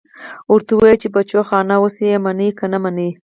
ورته 0.53 0.71
ووايه 0.73 0.97
چې 1.01 1.07
بچوخانه 1.15 1.75
اوس 1.81 1.95
يې 2.07 2.15
منې 2.25 2.47
که 2.57 2.65
نه 2.71 2.77
منې. 2.83 3.09